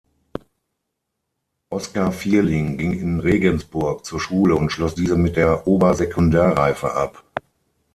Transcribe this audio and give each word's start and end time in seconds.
Oskar 1.69 2.11
Vierling 2.11 2.79
ging 2.79 2.99
in 2.99 3.19
Regensburg 3.19 4.03
zur 4.03 4.19
Schule 4.19 4.55
und 4.55 4.71
schloss 4.71 4.95
diese 4.95 5.15
mit 5.15 5.35
der 5.35 5.67
Obersekundareife 5.67 6.95
ab. 6.95 7.23